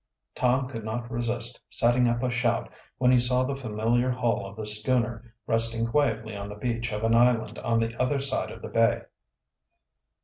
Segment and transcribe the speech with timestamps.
[0.33, 4.55] Tom could not resist setting up a shout when he saw the familiar hull of
[4.55, 8.63] the schooner, resting quietly on the beach of an island on the other side of
[8.63, 9.03] the bay.